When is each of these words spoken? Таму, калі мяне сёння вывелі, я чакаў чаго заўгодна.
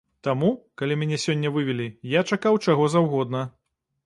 Таму, 0.27 0.47
калі 0.81 0.97
мяне 1.01 1.19
сёння 1.25 1.51
вывелі, 1.59 1.87
я 2.17 2.25
чакаў 2.33 2.59
чаго 2.67 2.89
заўгодна. 2.97 3.45